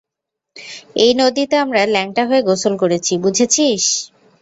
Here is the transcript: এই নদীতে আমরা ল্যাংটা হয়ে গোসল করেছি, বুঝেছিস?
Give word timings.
এই 1.03 1.11
নদীতে 1.21 1.55
আমরা 1.57 1.81
ল্যাংটা 1.93 2.23
হয়ে 2.29 2.41
গোসল 2.49 2.73
করেছি, 2.81 3.13
বুঝেছিস? 3.23 3.83